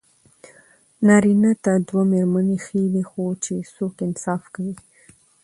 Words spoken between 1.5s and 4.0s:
ته دوه ميرمني ښې دي، خو چې څوک